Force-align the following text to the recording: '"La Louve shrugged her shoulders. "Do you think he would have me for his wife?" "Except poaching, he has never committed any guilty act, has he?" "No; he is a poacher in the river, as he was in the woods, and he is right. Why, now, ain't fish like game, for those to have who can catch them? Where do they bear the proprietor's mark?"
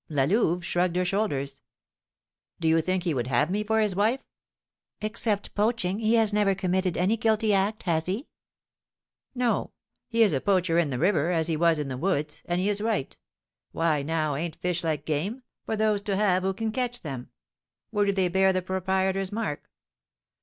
'"La 0.09 0.23
Louve 0.23 0.65
shrugged 0.65 0.95
her 0.95 1.05
shoulders. 1.05 1.61
"Do 2.59 2.67
you 2.67 2.81
think 2.81 3.03
he 3.03 3.13
would 3.13 3.27
have 3.27 3.51
me 3.51 3.63
for 3.63 3.79
his 3.81 3.95
wife?" 3.95 4.19
"Except 4.99 5.53
poaching, 5.53 5.99
he 5.99 6.15
has 6.15 6.33
never 6.33 6.55
committed 6.55 6.97
any 6.97 7.15
guilty 7.15 7.53
act, 7.53 7.83
has 7.83 8.07
he?" 8.07 8.27
"No; 9.35 9.73
he 10.07 10.23
is 10.23 10.33
a 10.33 10.41
poacher 10.41 10.79
in 10.79 10.89
the 10.89 10.97
river, 10.97 11.29
as 11.31 11.49
he 11.49 11.55
was 11.55 11.77
in 11.77 11.87
the 11.87 11.97
woods, 11.99 12.41
and 12.45 12.59
he 12.59 12.67
is 12.67 12.81
right. 12.81 13.15
Why, 13.73 14.01
now, 14.01 14.33
ain't 14.35 14.55
fish 14.55 14.83
like 14.83 15.05
game, 15.05 15.43
for 15.67 15.75
those 15.75 16.01
to 16.01 16.15
have 16.15 16.41
who 16.41 16.55
can 16.55 16.71
catch 16.71 17.03
them? 17.03 17.29
Where 17.91 18.05
do 18.05 18.11
they 18.11 18.27
bear 18.27 18.51
the 18.51 18.63
proprietor's 18.63 19.31
mark?" 19.31 19.69